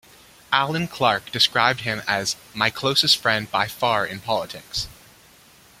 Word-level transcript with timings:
Alan 0.51 0.87
Clark 0.87 1.29
described 1.31 1.81
him 1.81 2.01
as 2.07 2.35
"my 2.55 2.71
closest 2.71 3.17
friend 3.21 3.51
by 3.51 3.67
far 3.67 4.03
in 4.03 4.19
politics". 4.19 4.87